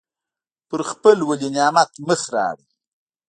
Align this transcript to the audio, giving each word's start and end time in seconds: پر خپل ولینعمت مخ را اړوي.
پر 0.69 0.81
خپل 0.91 1.17
ولینعمت 1.29 1.91
مخ 2.07 2.21
را 2.33 2.41
اړوي. 2.51 2.71